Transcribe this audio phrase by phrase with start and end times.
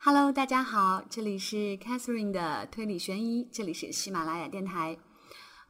[0.00, 4.96] Hello，大家好，这里是 Catherine 的推理悬疑，这里是喜马拉雅电台。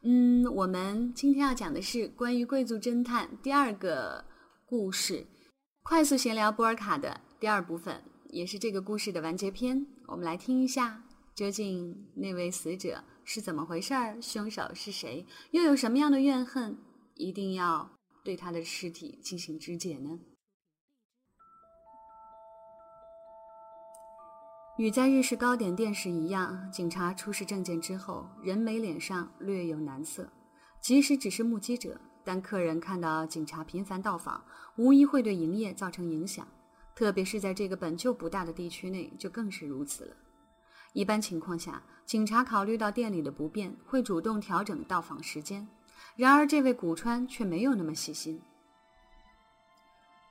[0.03, 4.23] 嗯，我们今天要讲的是关于贵族侦探第二个
[4.67, 5.25] 故事，
[5.81, 9.87] 快速闲聊波尔卡的第二部分，也是这个故事的完结篇。
[10.05, 11.03] 我们来听一下，
[11.33, 14.21] 究竟那位死者是怎么回事儿？
[14.21, 15.25] 凶手是谁？
[15.49, 16.77] 又有什么样的怨恨？
[17.15, 17.89] 一定要
[18.23, 20.19] 对他的尸体进行肢解呢？
[24.79, 30.31] 与在日式糕点店时一样，警察出示证件之后，任美脸上略有难色。
[30.79, 34.41] 即使只是目击者，但客人看到警察频繁到访，
[34.77, 36.47] 无疑会对营业造成影响。
[36.95, 40.15] 特别是在这个本就不大的地区内，就更是如此了。
[40.93, 45.67] 一般情况下，警察考虑到店里的不便，会主动调整到访时间。
[46.15, 48.41] 然而，这位古川却没有那么细心。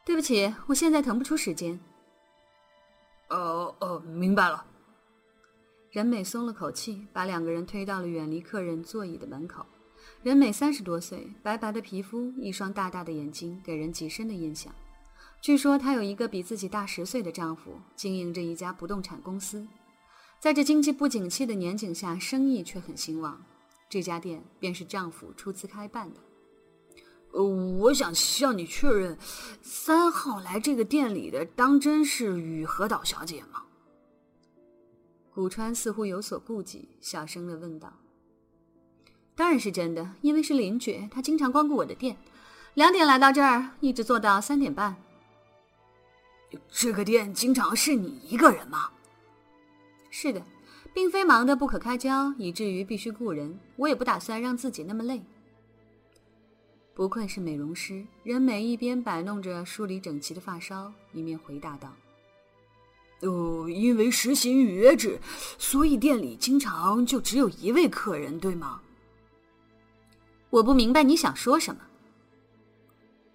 [0.07, 1.79] 对不起，我现在腾不出时间。
[3.29, 4.65] 哦哦，明白了。
[5.91, 9.65] 任美松了口气，把两个人推到了远离客人座椅的门口。
[10.23, 14.75] 任美三十多岁，白白的皮肤，一双大大的眼睛，给人极深的印象。
[15.41, 19.67] 据说她有一个比自己大十岁的丈夫，经营着一家不动产公司。
[20.41, 23.41] 在这经济不景气的年景下，生意却很兴旺。
[23.89, 26.21] 这家店便是丈夫出资开办的。
[27.33, 29.17] 呃，我想向你确认，
[29.61, 33.63] 三号来这个店里的，当真是雨荷岛小姐吗？
[35.35, 37.93] 古川似乎有所顾忌，小声的问道
[39.37, 42.17] ：“当然是真的，因为是邻居，他经常光顾我的店，
[42.75, 44.97] 两点来到这儿，一直做到三点半。
[46.71, 48.91] 这个店经常是你一个人吗？
[50.11, 50.43] 是的，
[50.93, 53.61] 并非忙得不可开交，以至于必须雇人。
[53.77, 55.23] 我也不打算让自己那么累。”
[56.99, 61.95] 不愧是美容师，任美一边摆弄着梳理整齐的发梢，一面回答道
[63.23, 65.17] ：“哦，因为实行预约制，
[65.61, 68.83] 所以店里经常就只有一位客人，对吗？”
[70.51, 71.81] 我不明白你想说什么。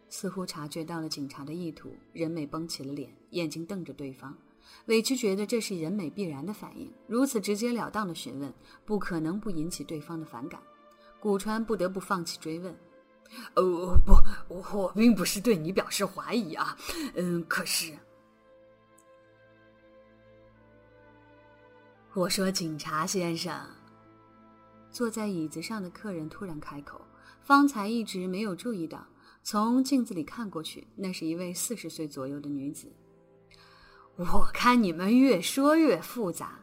[0.10, 4.38] 似乎察觉到了警察的意图，任美绷起了脸，眼睛瞪着对方，
[4.88, 6.92] 委屈觉得这是任美必然的反应。
[7.08, 10.60] 如此直截了当的询问，不可能不引起对方的反感。
[11.22, 12.76] 古川不得不放弃追问。
[13.56, 14.14] 呃，不，
[14.48, 16.78] 我并不是对你表示怀疑啊。
[17.16, 17.94] 嗯，可是，
[22.14, 23.56] 我说，警察先生。
[24.92, 27.02] 坐在椅子上的客人突然开口，
[27.42, 29.04] 方才一直没有注意到，
[29.42, 32.94] 从镜子里看过去，那是一位四十岁左右的女子。
[34.16, 36.60] 我看你们越说越复杂。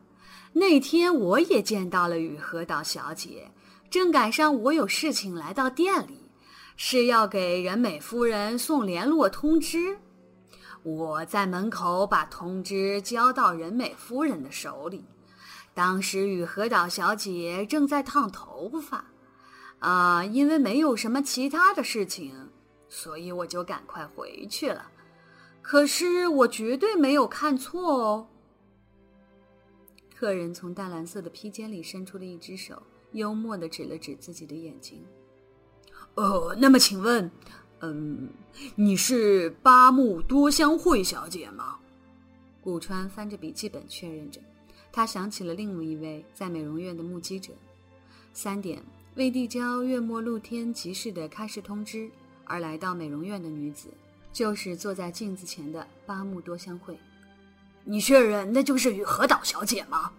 [0.53, 3.51] 那天我也见到了雨荷岛小姐，
[3.91, 6.20] 正赶上我有事情来到店里。
[6.83, 9.99] 是要给任美夫人送联络通知，
[10.83, 15.05] 我在门口把通知交到任美夫人的手里。
[15.75, 19.05] 当时雨荷岛小姐正在烫头发，
[19.79, 22.49] 啊，因为没有什么其他的事情，
[22.89, 24.91] 所以我就赶快回去了。
[25.61, 28.27] 可是我绝对没有看错哦。
[30.17, 35.05] 客人从淡蓝色的披肩里伸出了一只手，幽默地指了指自己的眼睛。
[36.15, 37.31] 呃，那么请问，
[37.81, 38.29] 嗯，
[38.75, 41.79] 你是八木多香惠小姐吗？
[42.63, 44.41] 古川翻着笔记本确认着，
[44.93, 47.53] 他想起了另一位在美容院的目击者。
[48.35, 48.83] 三点
[49.15, 52.11] 为递交月末露天集市的开市通知
[52.45, 53.89] 而来到美容院的女子，
[54.33, 56.99] 就是坐在镜子前的八木多香惠。
[57.83, 60.13] 你确认那就是雨和岛小姐吗？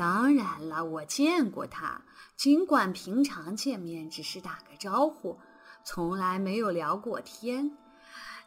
[0.00, 2.00] 当然了，我见过她。
[2.34, 5.38] 尽管平常见面只是打个招呼，
[5.84, 7.76] 从来没有聊过天。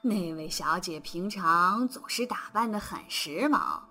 [0.02, 3.82] 那位小姐平常总是打扮得很时髦。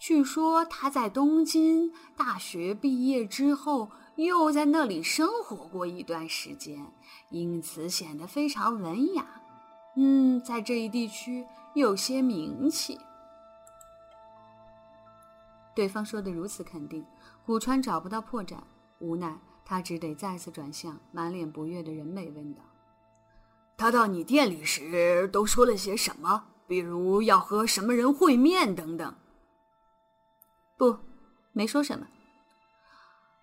[0.00, 6.92] 据说她在东京大学毕业之后，又在那里生活过一段时间，
[7.30, 9.24] 因此显得非常文雅。
[9.96, 12.98] 嗯，在这一地区有些名气。
[15.74, 17.04] 对方说的如此肯定，
[17.44, 18.58] 古川找不到破绽。
[19.00, 22.62] 无奈，他只得再次转向满脸不悦的任美，问道
[23.76, 26.46] ：“他到你店里时都说了些什么？
[26.66, 29.14] 比如要和什么人会面等等。
[30.78, 30.96] ”“不，
[31.52, 32.06] 没说什么。”“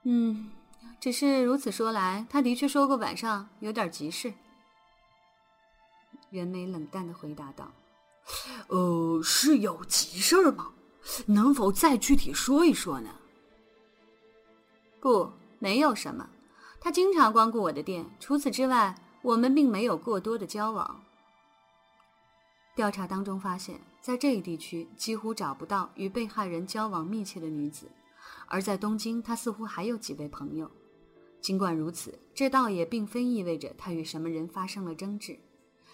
[0.04, 0.51] 嗯，
[1.00, 4.33] 只是如此说来，他的确说过晚上有点急事。”
[6.31, 7.72] 任美冷淡的回答道
[8.69, 10.72] ：“呃，是有急事吗？
[11.25, 13.09] 能否再具体说一说呢
[15.00, 15.31] ？”“不。”
[15.63, 16.27] 没有什么，
[16.80, 18.03] 他经常光顾我的店。
[18.19, 21.03] 除此之外，我们并没有过多的交往。
[22.75, 27.86] 调查当中发现，在这一地区几乎找不到与被害人交往密切的女子，
[28.47, 30.71] 而在东京，他似乎还有几位朋友。
[31.39, 35.38] 尽管如此，这倒也并非意味着他与什么人发生了争执。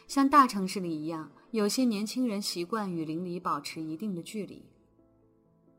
[0.08, 4.64] 像大城市里一样，有些年轻人习惯与邻里保持一定的距离。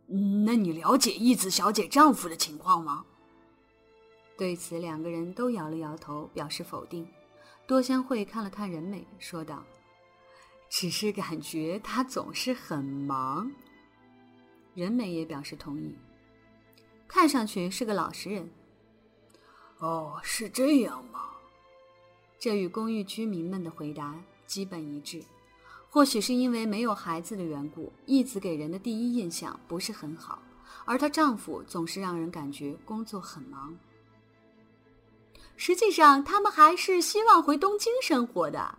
[0.09, 3.05] 那你了解义子小姐丈夫的情况吗？
[4.39, 7.07] 对此，两个人都摇了摇头，表示否定。
[7.67, 9.63] 多香惠看了看任美，说道。
[10.71, 13.51] 只是感觉他总是很忙。
[14.75, 15.95] 任美也表示同意，
[17.07, 18.51] 看上去是个老实人。
[19.79, 21.33] 哦，是这样吗？
[22.39, 24.15] 这与公寓居民们的回答
[24.47, 25.23] 基本一致。
[25.91, 30.43] 或许是因为没有孩子的缘故，义子给人的第一印象不是很好，
[30.85, 33.77] 而她丈夫总是让人感觉工作很忙。
[35.57, 38.79] 实际上，他们还是希望回东京生活的。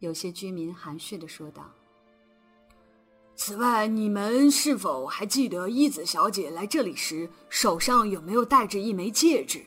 [0.00, 1.70] 有些居民含蓄的说道
[3.34, 9.64] ：“此外，你们是否还记得一子小姐来这里时手上有没有戴着一枚戒指？”“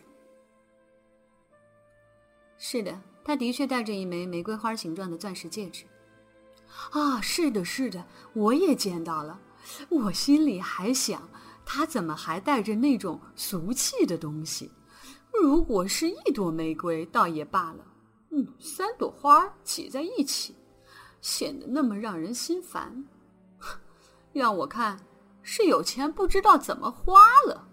[2.60, 5.86] 是的，她的确戴着一枚玫瑰花形状的钻石戒指。
[6.92, 9.40] ”“啊，是的，是的，我也见到了。
[9.90, 11.30] 我心里还想，
[11.66, 14.72] 他怎么还带着那种俗气的东西？
[15.42, 17.86] 如果是一朵玫瑰，倒也罢了。”
[18.34, 20.56] 嗯，三朵花挤在一起，
[21.22, 23.06] 显得那么让人心烦。
[24.32, 25.00] 让我看，
[25.42, 27.68] 是有钱不知道怎么花了。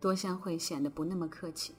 [0.00, 1.74] 多香会显得不那么客气，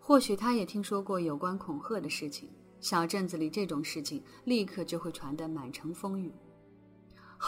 [0.00, 2.50] 或许他也听说过有关恐吓的事情。
[2.82, 6.30] 小镇子里这种事情立刻就会传得满城风雨。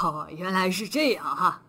[0.00, 1.62] 哦，原来是这样哈！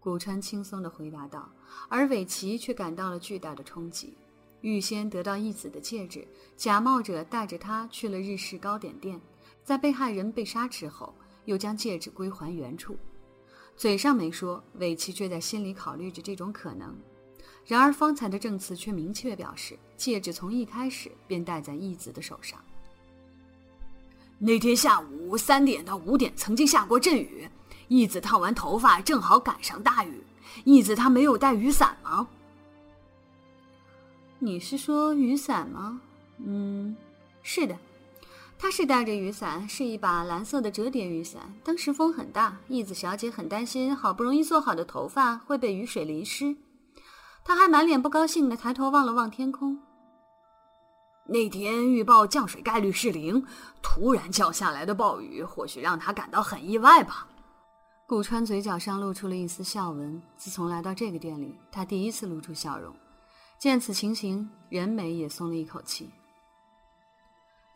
[0.00, 1.50] 古川轻松地回答道，
[1.88, 4.16] 而尾崎却感到了巨大的冲击。
[4.62, 6.26] 预先得到义子的戒指，
[6.56, 9.20] 假冒者带着他去了日式糕点店，
[9.62, 11.14] 在被害人被杀之后，
[11.44, 12.96] 又将戒指归还原处。
[13.76, 16.96] 嘴上没说，尾崎却在心里考虑着这种可能。
[17.64, 22.60] 然而方才的证词却明确表示，戒指从一开始便戴在义子的手上。
[24.38, 27.48] 那天下午三点到五点曾经下过阵雨，
[27.88, 30.22] 义子烫完头发正好赶上大雨。
[30.64, 32.28] 义子他没有带雨伞吗？
[34.38, 36.00] 你是说雨伞吗？
[36.38, 36.96] 嗯，
[37.42, 37.76] 是的，
[38.56, 41.52] 他是带着雨伞，是一把蓝色的折叠雨伞。
[41.64, 46.56] 当时风很大，义子小姐很担心，好不容易做好的头发会被雨水淋湿。
[47.44, 49.80] 她还满脸不高兴的抬头望了望天空。
[51.30, 53.44] 那天预报降水概率是零，
[53.82, 57.28] 突然降下来的暴雨或许让他感到很意外吧。
[58.06, 60.22] 顾川嘴角上露出了一丝笑纹。
[60.38, 62.96] 自从来到这个店里，他第一次露出笑容。
[63.58, 66.08] 见此情形，任美也松了一口气。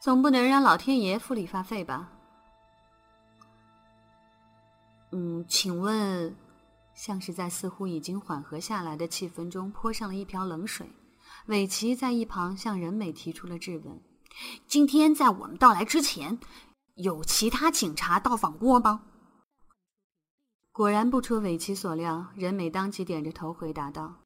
[0.01, 2.11] 总不能让老天爷付理发费吧？
[5.11, 6.35] 嗯，请问，
[6.95, 10.91] 像是在似乎已经缓和下来的气氛中泼上了一瓢冷水。
[11.47, 14.03] 尾崎在一旁向任美提出了质问
[14.67, 16.39] ：“今天在我们到来之前，
[16.95, 19.07] 有其他警察到访过吗？”
[20.73, 24.23] 果然不出尾崎所料，任美当即点着头回答道：“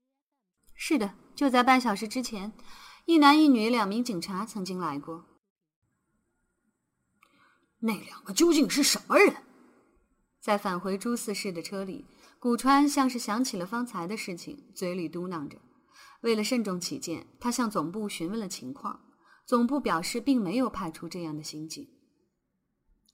[0.74, 2.54] 是的。”就在半小时之前，
[3.04, 5.26] 一男一女两名警察曾经来过。
[7.80, 9.36] 那两个究竟是什么人？
[10.40, 12.06] 在返回朱四市的车里，
[12.38, 15.58] 古川像是想起了方才的事情，嘴里嘟囔着。
[16.22, 19.00] 为了慎重起见，他向总部询问了情况。
[19.44, 21.88] 总部表示并没有派出这样的刑警。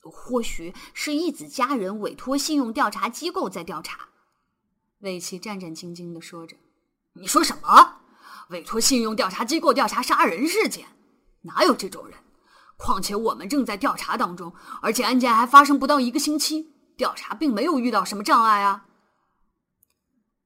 [0.01, 4.09] 或许是义子家人委托信用调查机构在调查。
[5.01, 6.57] 魏琪战战兢兢地说着
[7.15, 8.01] ：“你说什么？”
[8.49, 10.87] 委托信用调查机构调查杀人事件，
[11.43, 12.17] 哪有这种人？
[12.77, 18.87] 况且我们正在调查当中，而且案件还发生不到一个星期，调查并没有遇到什么障碍啊。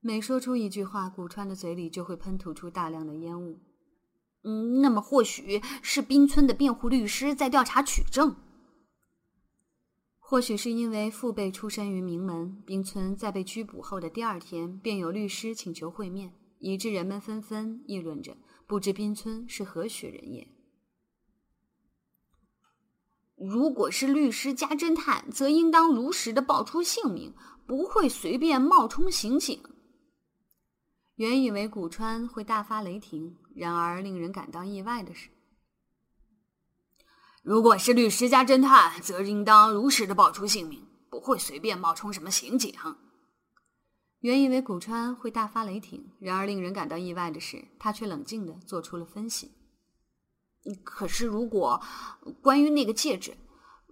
[0.07, 3.59] 每说出一句话，古川的嘴里就会喷吐出大量的烟雾。
[4.45, 8.37] 嗯，那么或许是滨村的辩护律师在调查取证。
[10.21, 16.33] 或许是因为父辈出身于名门，滨村在被拘捕后的第二天便有律师请求会面。
[16.61, 20.49] 以致人们纷纷议论着，不知滨村是何许人也。
[23.35, 27.35] 如果是律师加侦探，则应当如实的报出姓名，
[27.67, 29.61] 不会随便冒充刑警。
[31.17, 35.31] 原以为古川会大发雷霆，然而令人感到意外的是，
[37.43, 42.75] 如果是律师加侦探，则应当如实的报出姓名，不会随便冒充什么刑警。
[44.21, 49.53] 原以为古川会大发雷霆，然而令人感到意外的是，他却冷静的做出了分析。
[50.85, 51.81] 可是，如果
[52.43, 53.35] 关于那个戒指，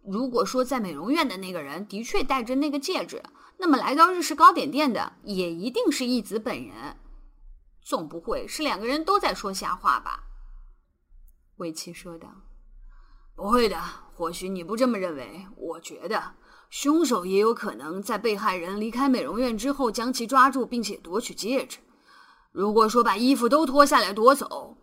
[0.04, 3.22] 如果说在美容院的那个人的确戴着那个戒指，
[3.56, 6.96] 那么来到日式糕点店的也一定是义子本人，
[7.84, 10.24] 总不会是两个人都在说瞎话吧？
[11.58, 12.28] 韦奇说道
[13.36, 13.80] ：“不会的，
[14.14, 15.46] 或许你不这么认为。
[15.56, 16.34] 我觉得
[16.70, 21.78] 凶手也有可能在被害人离开美容院之后将其抓住，并且夺取戒指。
[22.50, 24.78] 如果说把衣服都脱下来夺走，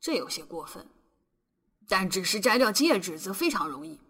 [0.00, 0.88] 这有些过分，
[1.86, 4.00] 但只是摘掉戒指则非常容易。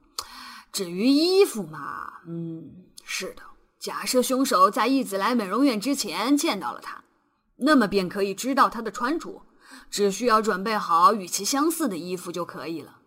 [0.71, 3.43] 至于衣服嘛，嗯，是的。
[3.79, 7.05] 假设凶手在义子来美容院之前见到了他，
[7.59, 9.43] 那么便可以知道他的穿着。”
[9.91, 13.01] 只需要准备好与其相似的衣服就可以了。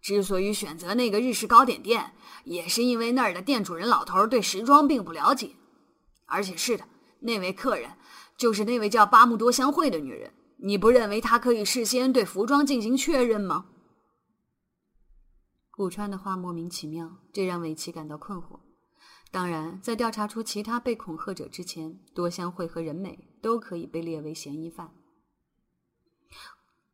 [0.00, 2.12] 之所以选择那个日式糕点店，
[2.44, 5.52] 也是因为那儿的店主人老头对时装并不了解。
[6.26, 6.84] 而且是的，
[7.20, 7.90] 那位客人
[8.36, 10.32] 就是那位叫巴木多香惠的女人。
[10.58, 13.66] 你不认为她可以事先对服装进行确认吗？
[15.70, 18.60] 古川的话莫名其妙，这让韦奇感到困惑。
[19.30, 24.92] 当然，在调查出其他被恐吓者之前，多香会和仁美都可以被列为嫌疑犯。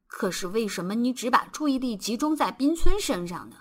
[0.06, 3.56] 可是为什么你只把注意力集中在滨村身上呢？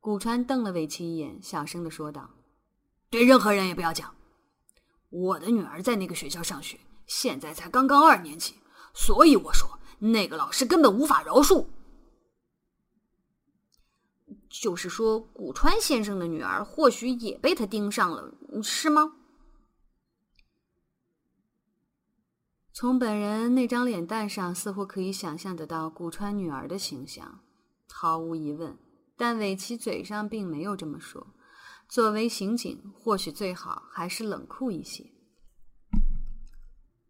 [0.00, 2.30] 古川瞪了尾崎一眼，小声的说道
[3.10, 4.14] ：“对任何人也不要讲。
[5.10, 8.54] 我的女儿在那个学校上学，现在才刚刚二年级，
[8.94, 11.66] 所以我说那个老师根本无法饶恕。
[14.60, 18.32] 就是说，古川先生的女儿或许也被他盯上了，
[18.62, 19.14] 是吗？”
[22.72, 27.40] 从本人那张脸蛋上，似乎可以想象得到古川女儿的形象，
[27.90, 28.76] 毫无疑问。
[29.16, 31.26] 但尾崎嘴上并没有这么说。
[31.88, 35.10] 作为刑警，或许最好还是冷酷一些。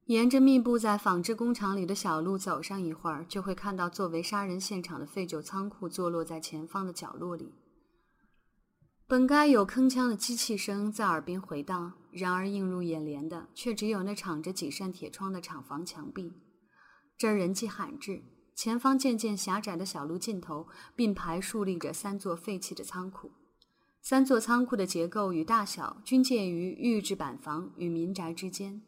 [0.07, 7.53] 沿着密布在纺织工厂里的小路走上一会儿，就会看到作为杀人现场的废旧仓库坐落在前方的角落里。
[9.09, 16.33] 本该有铿锵的机器声在耳边回荡，然而映入眼帘的却只有那敞着几扇铁窗的厂房墙壁。
[17.19, 18.23] 这儿人迹罕至，
[18.55, 23.33] 前方渐渐狭窄的小路尽头并排竖立着三座废弃的仓库。
[24.03, 28.83] 三座仓库的结构与大小均介于预制板房与民宅之间。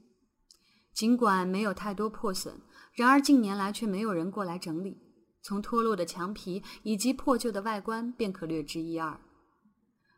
[0.98, 2.60] 尽管没有太多破损，
[2.92, 4.98] 然而近年来却没有人过来整理。
[5.40, 9.20] 从脱落的墙皮以及破旧的外观便可略知一二。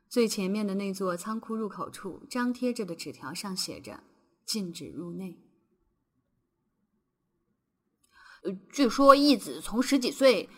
[0.08, 4.02] 最前面的那座仓库入口处，张贴着的纸条上写着
[4.46, 5.44] “禁止入内”。
[8.72, 10.48] 据说义子从十几岁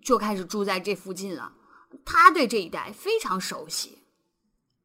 [0.00, 1.56] 就开始住在这附近了，
[2.04, 3.98] 他对这一带非常熟悉。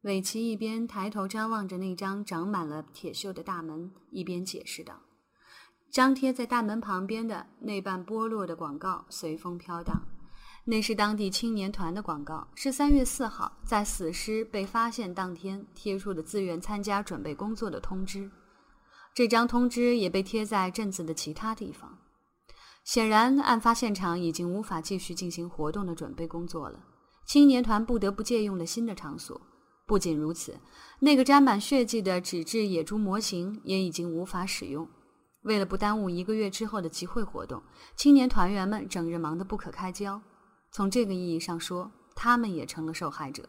[0.02, 5.00] 韦奇一边抬头张望着那张长满了铁锈的大门，一边解释道
[5.90, 10.00] ：“张贴在大门旁边的那半剥落的广告随风飘荡。”
[10.66, 18.30] 那是当地青年团的广告，是三月四号在死尸被发现当天贴出的自愿参加准备工作的通知。
[19.14, 21.98] 这张通知也被贴在镇子的其他地方。
[22.84, 26.84] 显然，案发现场已经无法继续进行活动的准备工作了。
[27.26, 29.40] 青年团不得不借用了新的场所。
[29.88, 30.60] 不仅如此，
[31.00, 34.86] 那个沾满血迹的纸质野猪模型也已经无法使用。
[35.44, 37.62] 为了不耽误一个月之后的集会活动，
[37.96, 40.20] 青年团员们整日忙得不可开交。
[40.70, 43.48] 从这个意义上说，他们也成了受害者。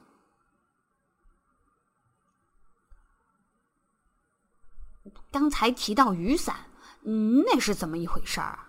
[5.29, 6.55] 刚才提到雨伞，
[7.03, 8.59] 嗯，那是怎么一回事儿？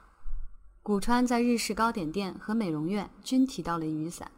[0.82, 4.28] 古川在日式糕点店和美容院均提到了雨伞，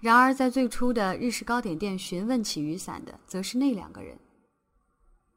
[0.00, 4.18] 然而在最初的日式糕点店询问起雨伞的，则是那两个人。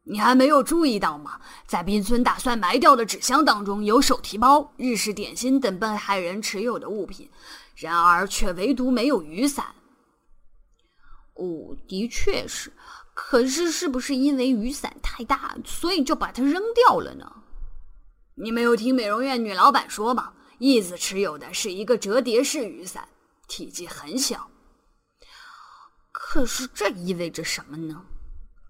[0.03, 1.39] 你还没有注意到吗？
[1.67, 7.29] 在滨村打算埋掉的纸箱当中，有手提包、日式点心等被害人持有的物品。
[7.75, 9.67] 然而，却唯独没有雨伞。
[11.35, 12.71] 哦，的确是。
[13.13, 17.31] 可是，是不是因为雨伞太大，所以就把它扔掉了呢？
[18.35, 20.33] 你没有听美容院女老板说吗？
[20.57, 23.07] 义子持有的是一个折叠式雨伞，
[23.51, 24.49] 体积很小。
[26.09, 28.05] 可是，这意味着什么呢？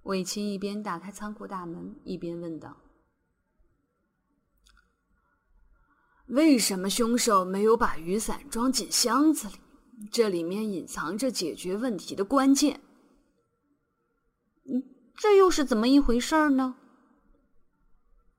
[0.01, 2.75] 韦奇一边打开仓库大门，一边问道。
[6.25, 9.53] 为什么凶手没有把雨伞装进箱子里？
[10.11, 12.81] 这里面隐藏着解决问题的关键。
[15.15, 16.75] 这又是怎么一回事呢？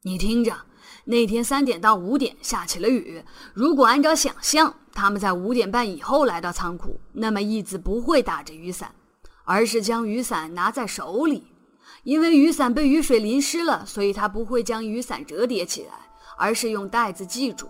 [0.03, 0.67] 你听着，
[1.05, 3.25] 那天三点到五点下起了雨。
[3.55, 8.95] 如果按照想象，他们在五点半以后来到仓库，那么义子不会打着雨伞，
[9.45, 11.49] 而是将雨伞拿在手里。
[12.05, 15.95] 因为雨伞被雨水淋湿了，所以他不会将雨伞折叠起来，
[16.37, 17.69] 而是用袋子系住。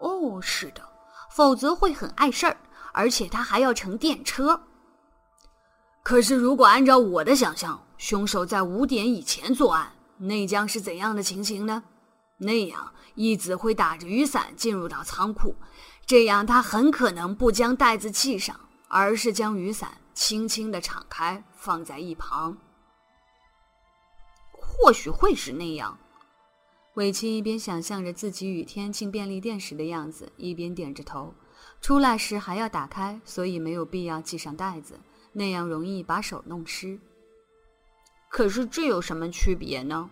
[0.00, 0.82] 哦，是的，
[1.30, 2.56] 否则会很碍事儿，
[2.92, 4.62] 而且他还要乘电车。
[6.02, 11.82] 可是，如果按照我的想象，凶手在五点以前作案，那将是怎样的情形呢？
[12.38, 15.54] 那样，义子会打着雨伞进入到仓库，
[16.04, 22.58] 这样他很可能不将袋子系上，而是将雨伞轻轻的敞开放在一旁。
[24.52, 25.98] 或许会是那样。
[26.94, 31.34] 韦奇一边想象着自己雨天进便利店时的样子，一边点着头。
[31.80, 34.98] 出来时还要打开，所以没有必要系上袋子。
[35.32, 36.98] 那样容易把手弄湿。
[38.28, 40.10] 可是这有什么区别呢？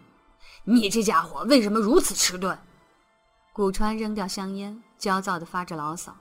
[0.65, 2.57] 你这家伙为什么如此迟钝？
[3.53, 6.17] 古川扔掉香烟，焦躁地发着牢骚。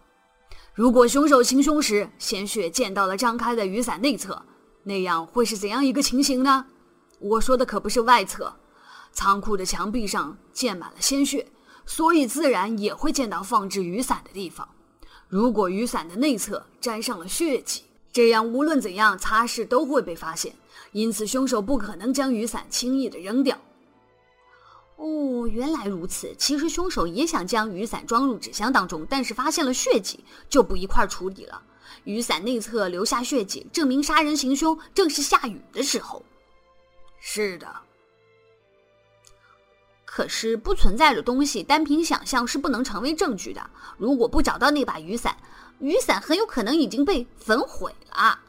[0.74, 4.42] 如果凶手行凶时鲜血溅到了张开的雨伞内侧，
[4.84, 6.66] 那样会是怎样一个情形呢？
[7.20, 8.52] 我说的可不是外侧。
[9.12, 11.46] 仓库的墙壁上溅满了鲜血，
[11.86, 14.68] 所以自然也会溅到放置雨伞的地方。
[15.28, 20.56] 如果雨伞的内侧沾上了血迹，这样无论怎样擦拭都会被发现，
[20.94, 23.56] 因此凶手不可能将雨伞轻易的扔掉。
[25.02, 26.32] 哦，原来如此。
[26.38, 31.60] 其实凶手也想将雨伞装入纸箱当中，但是发现了血迹，就不一块处理了。
[32.04, 36.24] 雨伞内侧留下血迹，证明杀人行凶正是下雨的时候。
[37.20, 37.68] 是的。
[40.06, 43.70] 可是不存在的东西，单凭想象是不能成为证据的。
[43.98, 45.36] 如果不找到那把雨伞，
[45.80, 48.40] 雨伞很有可能已经被焚毁了。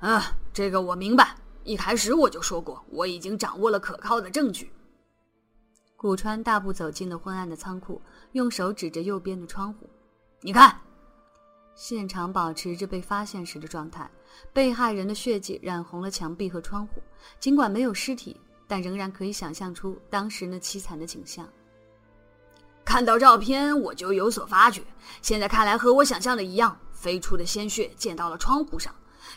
[0.00, 1.34] 啊，这个我明白。
[1.64, 4.70] 一开始我就说过，我已经掌握了可靠的证据。
[6.00, 8.00] 古川大步走进了昏暗的仓库，
[8.32, 9.86] 用手指着右边的窗户
[10.40, 10.80] ：“你看，
[11.74, 14.10] 现场保持着被发现时的状态，
[14.50, 17.02] 被害人的血迹染红了墙壁和窗户。
[17.38, 21.46] 尽管没有尸体，但仍然可以想象出当时那凄惨的景象。”
[22.82, 24.82] 看到照片，我就有所发觉。
[25.20, 28.94] 现在看来和我想象的一样，飞出的鲜血溅到了窗户上，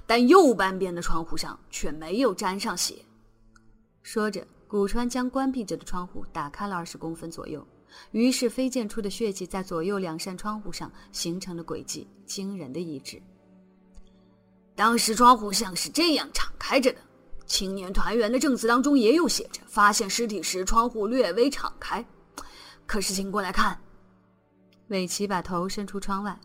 [0.07, 3.03] 但右半边的窗户上却没有沾上血。
[4.01, 7.63] 说着，古川将关闭着的窗户打开了二十公分左右，
[8.09, 13.21] 于是飞溅出的血迹在左右两扇窗户上形成了轨迹惊人的一致。
[14.73, 16.97] 当时窗户像是这样敞开着的。
[17.45, 22.03] 青年团员的证词当中也有写着，发现尸体时窗户略微敞开。
[22.87, 23.79] 可是，请过来看。
[24.87, 26.39] 韦奇把头伸出窗外，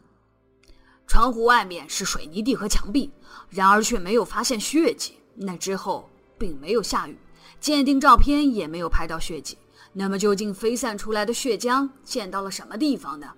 [1.07, 3.11] 窗户外面是水泥地和墙壁，
[3.49, 5.14] 然而却没有发现血迹。
[5.35, 7.17] 那之后并没有下雨，
[7.61, 9.57] 鉴定照片也没有拍到血迹。
[9.92, 13.33] 那么，究竟飞散出来的血浆溅到了什么地方呢？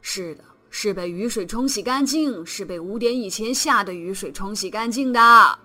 [0.00, 5.58] 是的，是被雨水冲洗干净，是被五点以前下的雨水冲洗干净的。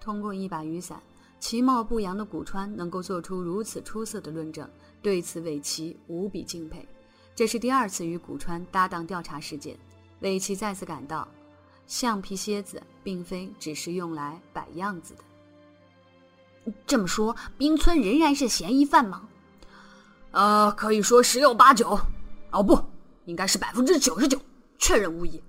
[0.00, 1.00] 通过一把雨伞。
[1.38, 4.70] 其貌不扬的古川能够做出如此出色的论证，
[5.02, 6.86] 对此韦奇无比敬佩。
[7.34, 9.76] 这是第二次与古川搭档调查事件，
[10.20, 11.26] 韦奇再次感到，
[11.88, 15.24] 橡皮蝎子并非只是用来摆样子的。
[16.86, 19.28] 这么说，冰村仍然是嫌疑犯吗？
[20.30, 21.98] 呃，可以说十有八九。
[22.50, 22.78] 哦，不，
[23.24, 24.38] 应该是百分之九十九，
[24.78, 25.42] 确认无疑。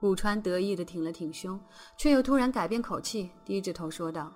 [0.00, 1.58] 古川得意地挺了挺胸，
[1.96, 4.32] 却又突然改变口气，低着头说道。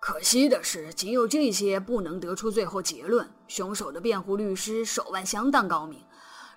[0.00, 3.28] 可惜的是，仅有这些不能得出最后结论。
[3.46, 6.00] 凶手的辩护律师手腕相当高明，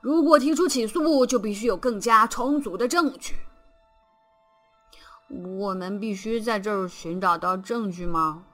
[0.01, 3.35] 如果提出起诉，就必须有更加充足的证据。
[5.43, 8.45] 我们必须在这儿寻找到证据吗？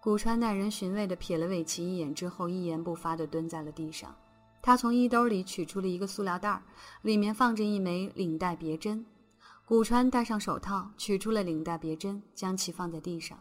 [0.00, 4.14] 古川耐人寻味地瞥了韦奇一眼之后，一言不发地蹲在了地上。
[4.60, 6.62] 他从衣兜里取出了一个塑料袋，
[7.02, 9.04] 里面放着一枚领带别针。
[9.64, 13.38] 古川戴上手套，取出了领带别针，将其放在地上。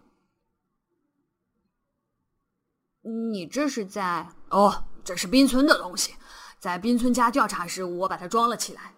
[3.03, 4.29] 你这是在……
[4.49, 6.13] 哦，这是滨村的东西，
[6.57, 8.93] 在滨村家调查时，我把它装了起来。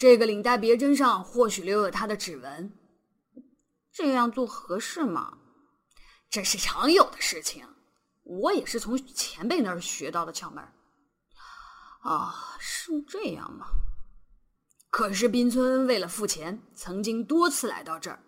[0.00, 2.72] 这个领带别针上或许留有他的指纹。
[3.92, 5.36] 这样做合适吗？
[6.30, 7.68] 这是常有的事情，
[8.22, 10.64] 我也是从前辈那儿学到的窍门。
[12.00, 13.66] 啊，是这样吗？
[14.88, 18.22] 可是滨村为了付钱，曾经多次来到这儿。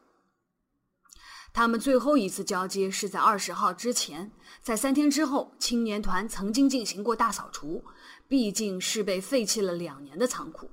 [1.55, 4.31] 他们最后一次交接是在二十号之前，
[4.61, 7.83] 在三天之后，青年团曾经进行过大扫除，
[8.29, 10.71] 毕竟是被废弃了两年的仓库，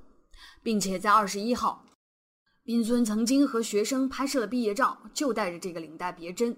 [0.62, 1.84] 并且在二十一号，
[2.62, 6.56] 滨村曾经和学生拍摄了毕业照，就带着这个领带别针，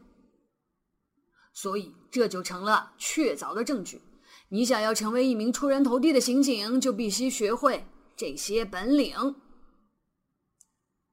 [1.53, 4.01] 所以这就成了确凿的证据。
[4.49, 7.87] 你想要成为一名出人头地的刑警，就必须学会。
[8.15, 9.37] 这些本领。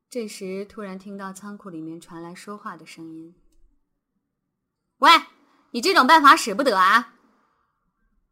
[0.10, 3.34] 这时，突然听到仓库里面传来说话的声音
[5.00, 5.10] ：“喂，
[5.72, 7.16] 你这种办法使不得啊！”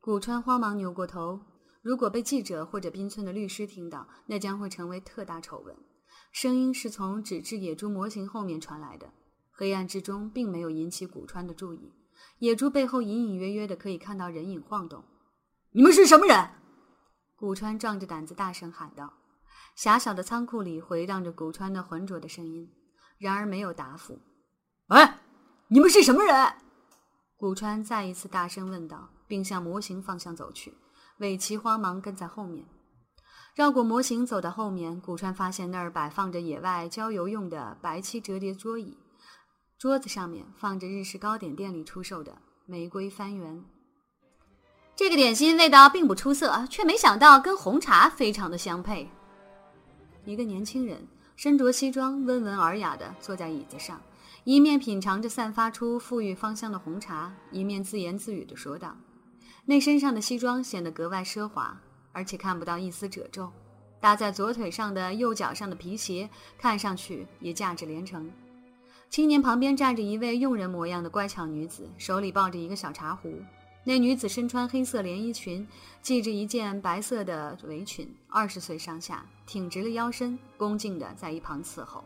[0.01, 1.39] 古川慌忙扭过头，
[1.87, 5.73] 如果被记者或者滨村的律师听到，那将会成为特大丑闻。
[6.33, 9.13] 声音是从纸质野猪模型后面传来的，
[9.53, 11.93] 黑暗之中并没有引起古川的注意。
[12.39, 15.01] 野猪背后隐隐约约的可以看到人影晃动。
[15.71, 16.49] 你们是什么人？
[17.37, 19.13] 古川壮着胆子大声喊道。
[19.73, 22.69] 狭小的仓库里回荡着古川那浑浊的声音，
[23.17, 24.19] 然而没有答复。
[24.87, 25.21] 哎，
[25.69, 26.53] 你们是什么人？
[27.37, 30.73] 古川再一次大声问道，并向模型方向走去。
[31.19, 32.65] 尾崎慌忙跟在后面，
[33.55, 35.01] 绕过模型走到后面。
[35.01, 38.97] 古川发现那儿摆放着野外郊游用的白漆折叠桌椅，
[39.79, 43.63] 桌子上面放着日式糕点店里出售的玫瑰番圆。
[44.95, 49.09] 这个点心味道并不出色，却没想到跟红茶非常的相配。
[50.25, 54.01] 一个年轻人身着西装，温文尔雅的坐在椅子上。
[54.43, 58.95] 一面品尝着散发出馥郁芳香的红茶，一面自言自语的说道
[59.69, 61.77] ：“那身上的西装显得格外奢华，
[62.13, 63.51] 而且看不到一丝褶皱。
[63.99, 68.31] 搭在左腿上的右脚上的皮鞋看上去也价值连城。”
[69.11, 73.33] 青年旁边站着一位佣人模样的乖巧女子，手里抱着一个小茶壶。
[73.83, 75.67] 那女子身穿黑色连衣裙，
[76.01, 82.01] 系着一件白色的围裙，二十岁上下，挺直了腰身，恭敬地在一旁伺候。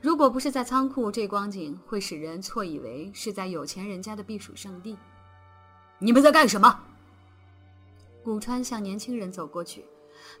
[0.00, 4.96] 如果不是在仓库，这光景会使人错以为是在有钱人家的避暑胜地。
[6.02, 6.80] 你们在干什么？
[8.24, 9.84] 古川向年轻人走过去，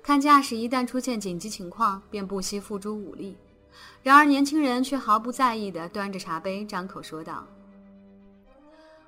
[0.02, 3.36] 看架势，一旦出现紧急情况，便不惜付诸武力。
[4.02, 7.46] 然而年轻人却毫不在意的端着茶杯，张口说道：“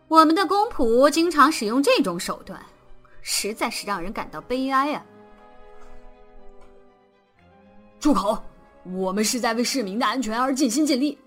[0.08, 2.62] 我们的公仆经常使用这种手段，
[3.22, 5.02] 实在是让人感到悲哀啊！”
[7.98, 8.42] 住口！
[8.84, 11.18] 我们是在为市民的安全而尽心尽力，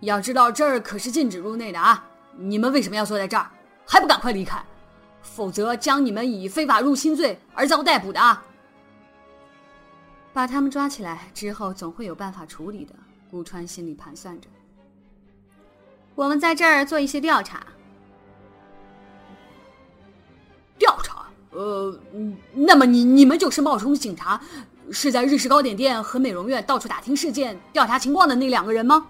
[0.00, 2.08] 要知道这儿可是禁止入内的啊！
[2.36, 3.50] 你们为什么要坐在这儿？
[3.86, 4.64] 还不赶快离开，
[5.22, 8.42] 否则将你们以非法入侵罪而遭逮捕的啊！
[10.32, 12.94] 把他们抓起来之后，总会有办法处理的。
[13.30, 14.48] 顾川心里盘算着。
[16.14, 17.66] 我们在这儿做一些调查。
[20.78, 21.26] 调查？
[21.50, 21.98] 呃，
[22.52, 24.40] 那么你你们就是冒充警察？
[24.90, 29.06] 是在日式糕点店和美容院到处打听事件、调查情况的那两个人吗？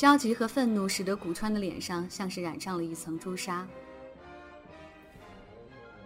[0.00, 3.68] 焦急和愤怒使得古川的脸上像是染上了一层朱砂。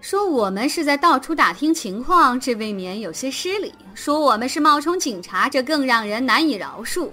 [0.00, 7.08] 说我们是在到处打听情况，这未免有些失礼；说我们是冒充警察，这更让人难以饶恕。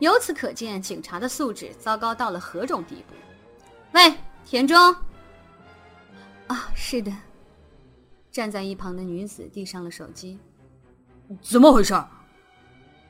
[0.00, 3.14] 由此可见，警察的素质糟糕到了何种地步？
[3.92, 4.12] 喂，
[4.44, 4.76] 田中。
[6.48, 7.12] 啊，是的。
[8.32, 10.40] 站在一旁的女子递上了手机，
[11.40, 11.94] 怎么回事？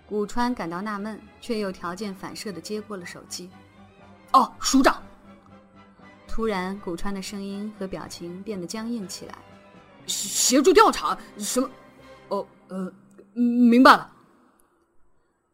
[0.06, 3.50] 古川感到纳闷，却又条件反射的接过了手机。
[4.32, 5.02] 哦，署长。
[6.28, 9.34] 突然，古川的声音和表情变得僵硬起来。
[10.06, 11.70] 协助调查什么？
[12.28, 12.92] 哦，呃，
[13.34, 14.12] 明白了。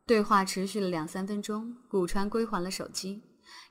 [0.06, 3.22] 对话持续了两三分钟，古川归还了手机，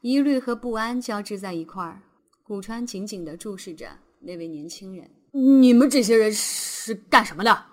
[0.02, 2.02] 疑虑和不安交织在一块儿。
[2.44, 3.90] 古川紧紧的注视着
[4.20, 5.10] 那位年轻人。
[5.32, 7.66] 你们这些人是干什么的？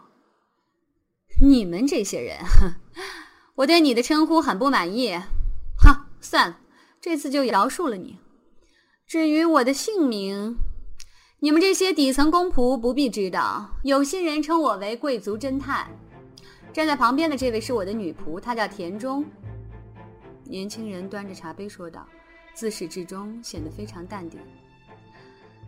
[1.40, 2.38] 你们这些人，
[3.56, 5.14] 我对你的称呼很不满意。
[5.78, 6.58] 哈，算了，
[7.00, 8.18] 这次就饶恕了你。
[9.06, 10.56] 至于我的姓名，
[11.40, 13.70] 你们这些底层公仆不必知道。
[13.82, 15.88] 有些人称我为贵族侦探。
[16.72, 19.24] 站在旁边的这位是我的女仆，她叫田中。
[20.44, 22.06] 年轻人端着茶杯说道，
[22.54, 24.40] 自始至终显得非常淡定。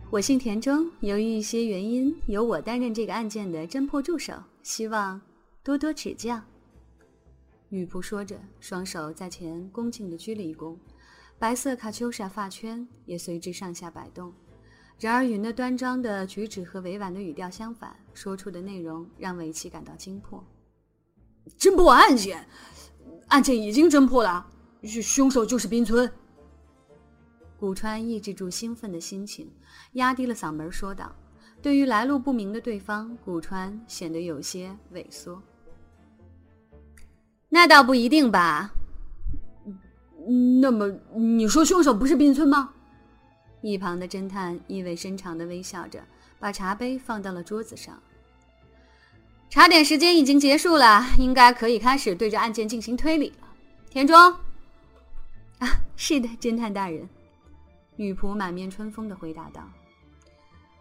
[0.09, 5.21] 我姓田中，由于一些原因，由我担任这个案件的侦破助手，希望
[5.69, 6.41] 多多指教。
[7.67, 10.75] 女仆说着，双手在前恭敬地鞠了一躬，
[11.37, 14.33] 白色卡秋莎发圈也随之上下摆动。
[14.97, 20.43] 然而与那端庄的举止和委婉的语调相反，说出的内容让尾崎感到惊破。
[21.59, 22.47] 侦破案件，
[23.27, 24.49] 案件已经侦破了，
[24.81, 26.11] 凶手就是滨村。
[27.59, 29.53] 古川抑制住兴奋的心情，
[29.91, 31.15] 压低了嗓门说道
[31.61, 35.39] ：“对于来路不明的对方，古川显得有些萎缩。
[37.49, 38.71] 那倒不一定吧。
[40.61, 42.71] 那么你说凶手不是滨村吗？”
[43.61, 46.01] 一旁的侦探意味深长的微笑着，
[46.39, 48.01] 把茶杯放到了桌子上。
[49.49, 53.47] 茶点时间已经结束了，应该可以开始对这案件进行推理了。
[53.89, 54.15] 田中，
[55.57, 57.09] 啊，是的，侦探大人。
[57.95, 59.67] 女仆满面春风的回答道：“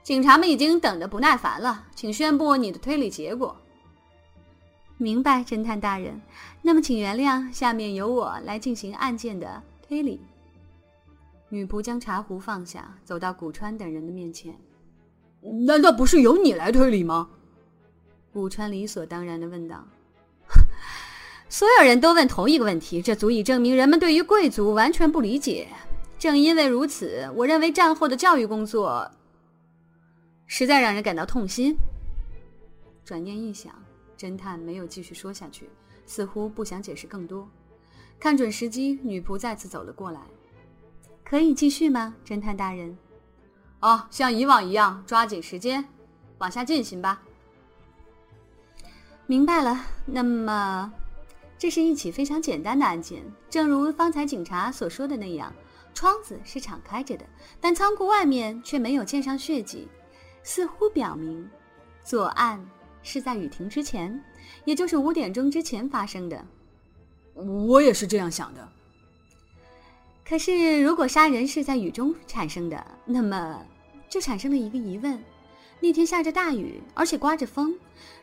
[0.05, 3.57] 警察们已经等得不耐烦了，请宣布你的推理结果。”
[4.99, 6.21] 明白，侦探大人。
[6.61, 10.21] 那么，请原谅，下面由我来进行案件的推理。
[11.49, 14.55] 女仆将茶壶放下，走到古川等人的面前
[15.67, 17.31] ：“难道不是由你来推理吗？
[18.33, 19.83] 古川理所当然的问道。
[21.49, 25.69] 所有人都问同一个问题，这足以证明人们对于贵族完全不理解。
[26.19, 29.09] 正因为如此，我认为战后的教育工作
[30.47, 31.77] 实在让人感到痛心。
[33.05, 33.73] 转念一想，
[34.19, 35.71] 侦探没有继续说下去，
[36.05, 37.49] 似乎不想解释更多。
[38.19, 40.21] 看准时机，女仆再次走了过来。
[41.25, 42.99] 可以继续吗，侦探大人？
[43.81, 45.89] 哦，像以往一样，抓紧时间，
[46.39, 47.23] 往下进行吧。
[49.27, 49.85] 明白了。
[50.05, 50.93] 那么。
[51.61, 55.53] 这是一起非常简单的案件，正如方才警察所说的那样，
[55.93, 57.27] 窗子是敞开着的，
[57.61, 59.89] 但仓库外面却没有溅上血迹，
[60.45, 61.51] 似乎表明
[62.05, 62.65] 作案
[63.09, 64.23] 是在雨停之前，
[64.67, 66.45] 也就是五点钟之前发生的。
[67.33, 68.69] 我也是这样想的。
[70.29, 73.65] 可是，如果杀人是在雨中产生的，那么
[74.11, 75.19] 就产生了一个疑问：
[75.81, 77.75] 那天下着大雨，而且刮着风，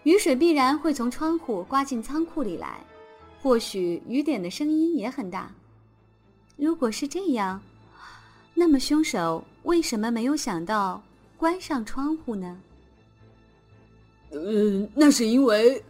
[0.04, 2.78] 雨水必然会从窗户刮进仓库里来。
[3.41, 5.52] 或许雨点的声音也很大。
[6.58, 7.60] 如果是这样，
[8.54, 11.02] 那么凶手为什么没有想到
[11.38, 12.60] 关上窗户呢？
[14.32, 15.84] 嗯，那是因为……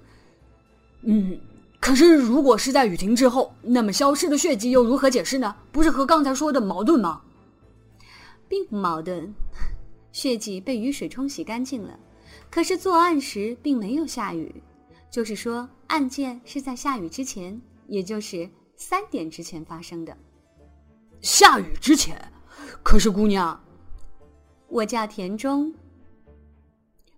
[1.02, 1.39] 嗯，
[1.80, 5.56] 可是如果是在雨停之后，那么消失的血迹又如何解释呢？
[5.71, 7.21] 不是和刚才说的矛盾吗？
[8.48, 9.34] 并不矛盾，
[10.12, 12.00] 血迹被雨水冲洗干净了，
[12.50, 14.63] 可是作案时并没有下雨。
[15.12, 20.15] 就是说，案件是在下雨之前，也就是三点之前发生的。
[21.21, 22.19] 下雨之前，
[22.84, 23.60] 可是姑娘，
[24.67, 25.74] 我叫田中。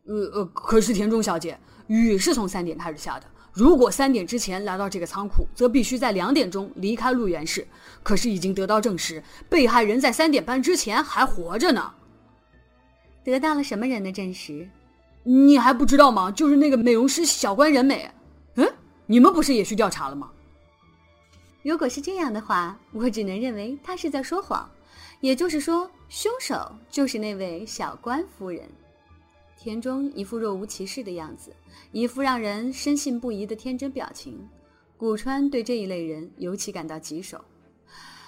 [0.08, 3.26] 呃呃，可是田中小姐，雨是从三点开始下的。
[3.54, 7.68] 如果三点之前来到这个仓库，则必须在两点钟离开鹿园市。
[8.04, 11.92] 可是已经得到证实，被害人在三点半之前还活着呢。
[13.24, 14.70] 得到了什么人的证实？
[15.24, 16.32] 你还不知道吗？
[16.32, 18.10] 就是那个美容师小关人美。
[18.56, 18.74] 嗯，
[19.06, 20.32] 你们不是也去调查了吗？
[21.64, 24.70] 如果是这样的话，我只能认为他是在说谎。
[25.20, 28.62] 也就是说，凶手就是那位小关夫人。
[29.58, 31.54] 田中一副若无其事的样子，
[31.92, 34.48] 一副让人深信不疑的天真表情。
[34.96, 37.44] 古川对这一类人尤其感到棘手。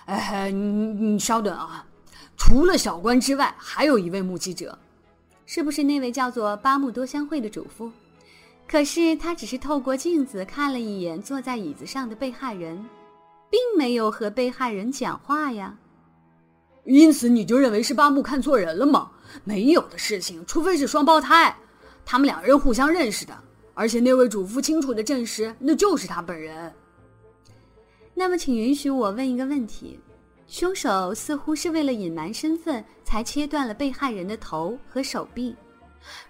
[0.06, 1.88] 哎，你你稍等啊！
[2.36, 4.78] 除了小关之外，还有一位目击者。
[5.46, 7.92] 是不是那位叫做八木多香惠的主妇？
[8.68, 12.86] 可是他只是透过镜子看了一眼坐在椅子上的被害人，
[13.50, 15.76] 并没有和被害人讲话呀。
[16.86, 19.12] 因此你就认为是八木看错人了吗？
[19.44, 21.56] 没有的事情，除非是双胞胎，
[22.04, 23.38] 他们两人互相认识的，
[23.74, 26.74] 而且那位主妇清楚的证实那就是他本人。
[28.16, 30.00] 那么，请允许我问一个问题。
[30.48, 35.56] 凶手似乎是为了隐瞒身份，才切断了被害人的头和手臂。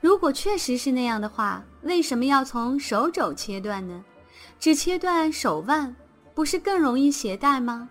[0.02, 4.04] 如果确实是那样的话，为什么要从手肘切断呢？
[4.60, 5.96] 只切断手腕，
[6.36, 7.90] 不是更容易携带吗？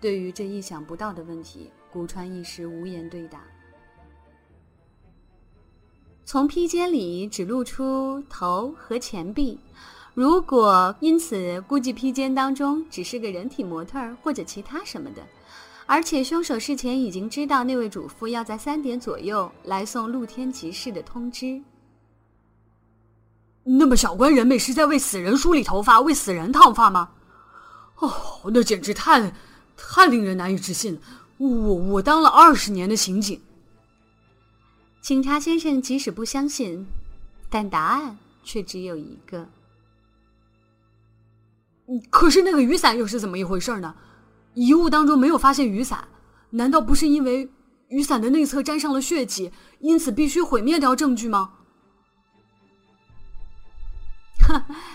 [0.00, 3.40] 对于这意想不到的问题，古川一时无言对答。
[6.24, 9.58] 从披肩里只露出头和前臂。
[10.14, 15.22] 如果因此估计披肩当中只是个人体模特或者其他什么的，
[15.86, 21.60] 而且凶手事前已经知道那位主妇要在三点左右来送露天集市的通知，
[23.62, 27.10] 那么小官人美是在为死人梳理头发、为死人烫发吗？
[27.96, 28.10] 哦，
[28.52, 29.32] 那简直太
[29.88, 31.00] 太令人难以置信了！
[31.38, 33.40] 我我当了二十年的刑警，
[35.00, 36.86] 警察先生即使不相信，
[37.48, 39.48] 但答案却只有一个。
[42.08, 43.94] 可是那个雨伞又是怎么一回事呢？
[44.54, 46.06] 遗物当中没有发现雨伞，
[46.50, 47.50] 难道不是因为
[47.88, 51.54] 雨伞的内侧沾上了血迹，因此必须毁灭掉证据吗？
[54.42, 54.62] 哼，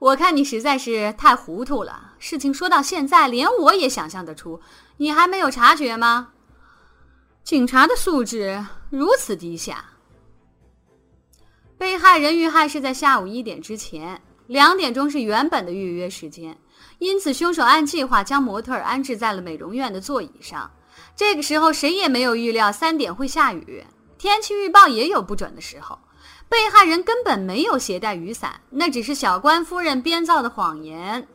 [0.00, 2.14] 我看你实在是太糊涂了。
[2.18, 4.58] 事情说到现在，连我也想象得出，
[4.96, 6.30] 你还没有察觉吗？
[7.44, 9.84] 警察的素质如此低下。
[11.76, 14.22] 被害人遇害是在下午一点之前。
[14.46, 16.58] 两点钟是原本的预约时间，
[16.98, 20.68] 因此凶手按计划将模特安置在了美容院的座椅上。
[21.14, 23.84] 这个时候，谁也没有预料三点会下雨，
[24.18, 25.98] 天气预报也有不准的时候。
[26.50, 31.28] 被害人根本没有携带雨伞，那只是小关夫人编造的谎言。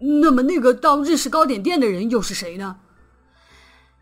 [0.00, 2.76] 那么，那个到日式糕点店的人又是谁呢？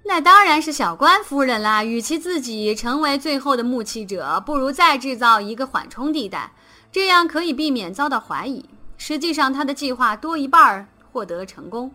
[0.03, 1.85] 那当然是小关夫人啦。
[1.85, 6.51] 与其自己成为最后的目击者，不如再制造一个缓冲地带。
[6.91, 8.65] 这样可以避免遭到怀疑。
[8.97, 11.93] 实际上，他的计划多一半获得成功。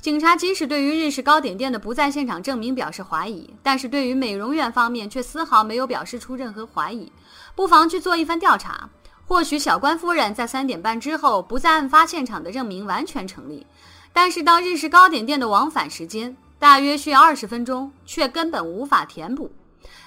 [0.00, 7.10] 警察即使对于日式糕点店的不在现场证明表示怀疑，但是对于美容院方面却丝毫没有表示出任何怀疑。
[7.56, 8.88] 不妨去做一番调查，
[9.26, 13.66] 或许小关夫人在三点半之后不在案发现场的证明完全成立，
[14.12, 19.50] 但是到日式糕点店的往返时间大约需要二十分钟，却根本无法填补。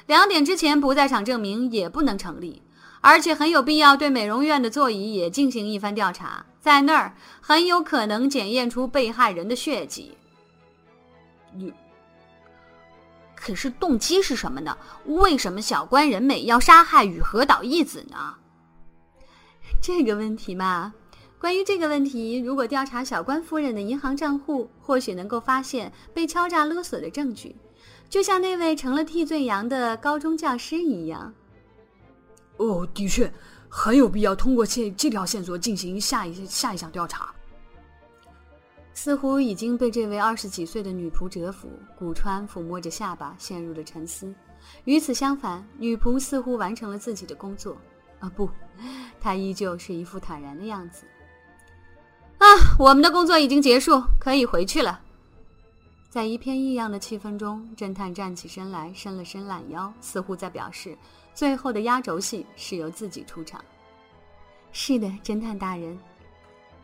[0.07, 2.61] 两点之前不在场证明也不能成立。
[3.01, 10.15] 而且很有必要对美容院的座椅也进行一番调查，在那儿很有可能检验出被害人的血迹。
[11.53, 11.73] 你，
[13.35, 14.77] 可是动机是什么呢？
[15.05, 18.35] 为什么小关人美要杀害与和岛义子呢？
[19.81, 20.93] 这个问题嘛，
[21.39, 27.55] 关于这个问题，如果调查小关夫人的银行账户，或许能够发现被敲诈勒索的证据，
[28.07, 31.33] 就像那位成了替罪羊的高中教师一样。
[32.61, 33.31] 哦，的确，
[33.67, 37.33] 很有必要通过这这条线索进行下一下一项调查。
[38.93, 44.31] 似乎已经被这位二十几岁的女仆折服，古川抚摸着下巴，陷入了沉思。
[44.83, 47.75] 与此相反，女仆似乎完成了自己的工作。
[48.19, 48.47] 啊，不，
[49.19, 51.05] 她依旧是一副坦然的样子。
[52.37, 52.45] 啊，
[52.77, 55.01] 我们的工作已经结束，可以回去了。
[56.09, 60.95] 在一片异样的气氛中，侦探站起身来，伸了伸懒腰，似乎在表示。
[61.33, 63.63] 最后的压轴戏是由自己出场。
[64.71, 65.97] 是的，侦探大人。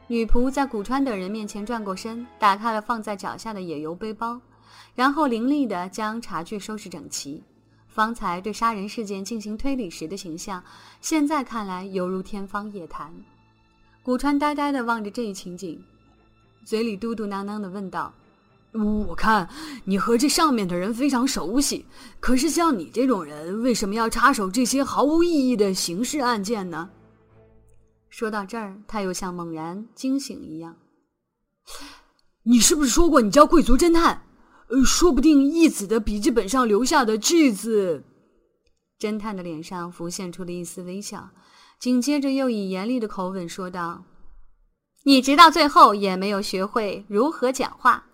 [0.08, 4.40] 女仆在古川等人面前转过身，打开了放在脚下的野油背包，
[4.96, 7.44] 然后凌厉地将茶具收拾整齐。
[7.88, 10.64] 方才对杀人事件进行推理时的形象，
[11.02, 13.14] 现在看来犹如天方夜谭。
[14.04, 15.84] 古川呆呆地望着这一情景，
[16.64, 18.14] 嘴里嘟嘟囔囔地问道。
[18.78, 19.50] 我看
[19.86, 21.86] 你和这上面的人非常熟悉，
[22.20, 26.90] 可是像你这种人，为什么要插手这些毫无意义的刑事案件呢？
[28.10, 30.76] 说到这儿，他又像猛然惊醒一样。
[32.44, 34.24] 你是不是说过你叫贵族侦探？
[34.70, 38.04] 呃，说不定义子的笔记本上留下的句子……
[39.00, 41.30] 侦探的脸上浮现出了一丝微笑，
[41.80, 44.04] 紧接着又以严厉的口吻说道
[45.06, 48.06] ：“你直到最后也没有学会如何讲话。”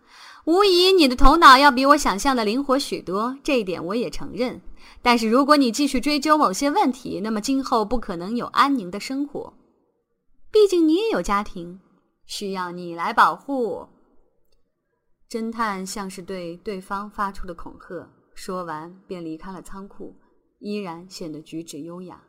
[0.45, 4.61] 无疑，你的头脑要比我想象的灵活许多，这一点我也承认。
[5.01, 9.53] 但是，如果你继续追究某些问题，那么今后不可能有安宁的生活。
[10.51, 11.79] 毕竟你也有家庭，
[12.25, 13.87] 需要你来保护。
[15.29, 20.13] 侦探像是对对方发出的恐吓，说完便离开了仓库，
[20.59, 22.21] 依然显得举止优雅。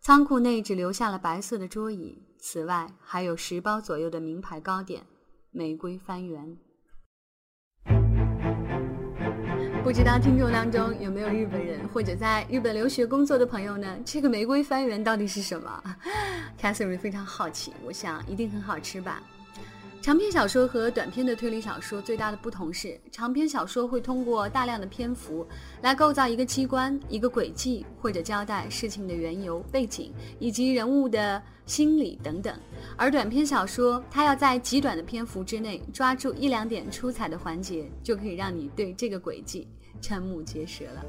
[0.00, 5.04] 仓库内只留下了白色的桌椅，此外还有十包左右的名牌糕点，
[5.50, 6.56] 玫瑰番圆。
[9.84, 13.86] 不知道听众当中有没有日本人或者在日本留学工作的朋友呢？
[14.02, 15.82] 这个玫瑰番圆到底是什么？
[16.58, 19.22] Catherine 非常好奇，我想一定很好吃吧。
[20.04, 25.46] 长篇小说和短篇的推理小说最大的不同是，长篇小说会通过大量的篇幅
[25.80, 32.54] 来构造一个机关、一个轨迹，或者交代事情的缘由、背景以及人物的心理等等；
[32.98, 39.66] 而短篇小说，它要在极短的篇幅之内抓住一两点出彩的环节，就可以让你对这个轨迹
[40.02, 41.02] 瞠目结舌了。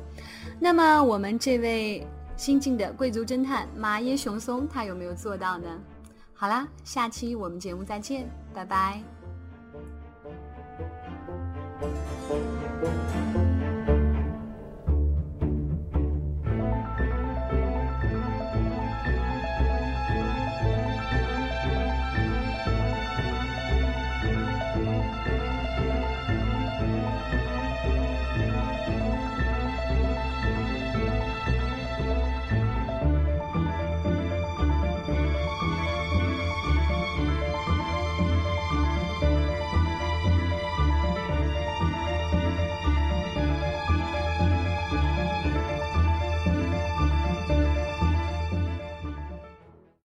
[0.58, 5.68] 那么，我们这位新晋的贵族侦探马耶雄松，他有没有做到呢？
[6.46, 9.15] 好啦，下期我们节目再见，拜拜。